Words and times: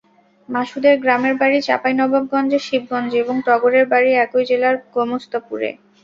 মাসুদের 0.49 0.95
গ্রামের 1.03 1.35
বাড়ি 1.41 1.57
চাঁপাইনবাবগঞ্জের 1.61 2.65
শিবগঞ্জে 2.67 3.17
এবং 3.23 3.35
টগরের 3.47 3.85
বাড়ি 3.91 4.09
একই 4.23 4.43
জেলার 4.49 4.75
গোমস্তাপুরে। 4.93 5.69